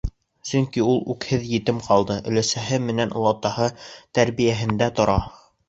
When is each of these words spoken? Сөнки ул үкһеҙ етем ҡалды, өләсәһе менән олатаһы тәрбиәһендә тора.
Сөнки 0.51 0.81
ул 0.91 0.95
үкһеҙ 1.13 1.45
етем 1.49 1.83
ҡалды, 1.89 2.17
өләсәһе 2.33 2.81
менән 2.87 3.15
олатаһы 3.21 3.71
тәрбиәһендә 3.91 4.93
тора. 5.01 5.23